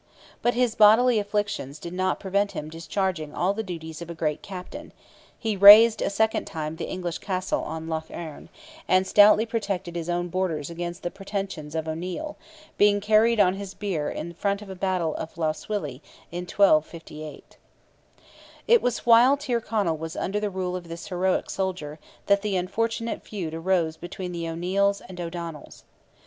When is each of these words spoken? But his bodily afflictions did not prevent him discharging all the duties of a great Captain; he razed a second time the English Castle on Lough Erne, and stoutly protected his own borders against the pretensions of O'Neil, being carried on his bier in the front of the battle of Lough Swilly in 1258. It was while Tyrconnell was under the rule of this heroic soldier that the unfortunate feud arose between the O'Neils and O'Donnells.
But 0.41 0.55
his 0.55 0.73
bodily 0.73 1.19
afflictions 1.19 1.77
did 1.77 1.93
not 1.93 2.19
prevent 2.19 2.53
him 2.53 2.69
discharging 2.71 3.35
all 3.35 3.53
the 3.53 3.61
duties 3.61 4.01
of 4.01 4.09
a 4.09 4.15
great 4.15 4.41
Captain; 4.41 4.93
he 5.37 5.55
razed 5.55 6.01
a 6.01 6.09
second 6.09 6.45
time 6.45 6.77
the 6.77 6.89
English 6.89 7.19
Castle 7.19 7.59
on 7.61 7.87
Lough 7.87 8.05
Erne, 8.09 8.49
and 8.87 9.05
stoutly 9.05 9.45
protected 9.45 9.95
his 9.95 10.09
own 10.09 10.29
borders 10.29 10.71
against 10.71 11.03
the 11.03 11.11
pretensions 11.11 11.75
of 11.75 11.87
O'Neil, 11.87 12.35
being 12.79 12.99
carried 12.99 13.39
on 13.39 13.53
his 13.53 13.75
bier 13.75 14.09
in 14.09 14.29
the 14.29 14.33
front 14.33 14.63
of 14.63 14.67
the 14.69 14.75
battle 14.75 15.13
of 15.17 15.37
Lough 15.37 15.51
Swilly 15.51 16.01
in 16.31 16.45
1258. 16.47 17.57
It 18.67 18.81
was 18.81 19.05
while 19.05 19.37
Tyrconnell 19.37 19.97
was 19.99 20.15
under 20.15 20.39
the 20.39 20.49
rule 20.49 20.75
of 20.75 20.87
this 20.87 21.09
heroic 21.09 21.47
soldier 21.51 21.99
that 22.25 22.41
the 22.41 22.55
unfortunate 22.57 23.21
feud 23.21 23.53
arose 23.53 23.97
between 23.97 24.31
the 24.31 24.49
O'Neils 24.49 25.01
and 25.01 25.21
O'Donnells. 25.21 25.83